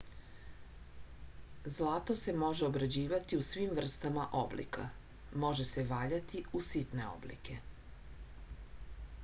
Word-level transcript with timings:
zlato 1.73 2.15
se 2.21 2.33
može 2.43 2.69
obrađivati 2.69 3.37
u 3.41 3.45
svim 3.49 3.75
vrstama 3.81 4.25
oblika 4.39 4.85
može 5.45 5.67
se 5.73 5.83
valjati 5.93 6.45
u 6.61 6.63
sitne 6.69 7.09
oblike 7.11 7.59